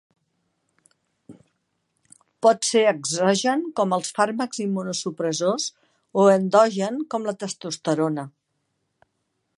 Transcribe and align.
Pot 2.45 2.65
ser 2.69 2.83
exogen 2.93 3.61
com 3.81 3.95
els 3.99 4.11
fàrmacs 4.21 4.63
immunosupressors 4.65 5.69
o 6.23 6.27
endogen 6.39 7.01
com 7.13 7.29
la 7.31 7.39
testosterona. 7.45 8.29